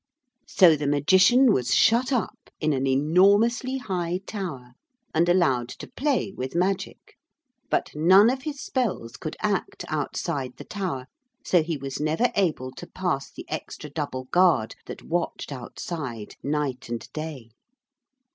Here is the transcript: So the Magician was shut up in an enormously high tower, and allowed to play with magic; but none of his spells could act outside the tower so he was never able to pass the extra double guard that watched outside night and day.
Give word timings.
So 0.47 0.75
the 0.75 0.87
Magician 0.87 1.53
was 1.53 1.75
shut 1.75 2.11
up 2.11 2.49
in 2.59 2.73
an 2.73 2.87
enormously 2.87 3.77
high 3.77 4.21
tower, 4.25 4.71
and 5.13 5.29
allowed 5.29 5.69
to 5.77 5.91
play 5.95 6.31
with 6.35 6.55
magic; 6.55 7.17
but 7.69 7.91
none 7.93 8.31
of 8.31 8.41
his 8.41 8.59
spells 8.59 9.15
could 9.15 9.37
act 9.41 9.85
outside 9.89 10.57
the 10.57 10.63
tower 10.65 11.05
so 11.45 11.61
he 11.61 11.77
was 11.77 11.99
never 11.99 12.31
able 12.35 12.71
to 12.77 12.87
pass 12.87 13.29
the 13.31 13.45
extra 13.47 13.91
double 13.91 14.23
guard 14.23 14.73
that 14.87 15.03
watched 15.03 15.51
outside 15.51 16.35
night 16.41 16.89
and 16.89 17.07
day. 17.13 17.51